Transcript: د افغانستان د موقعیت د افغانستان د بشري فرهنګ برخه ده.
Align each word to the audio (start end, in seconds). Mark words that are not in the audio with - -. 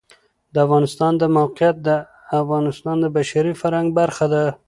د 0.53 0.55
افغانستان 0.65 1.11
د 1.17 1.23
موقعیت 1.37 1.75
د 1.87 1.89
افغانستان 2.41 2.95
د 3.01 3.05
بشري 3.15 3.53
فرهنګ 3.61 3.87
برخه 3.99 4.25
ده. 4.33 4.45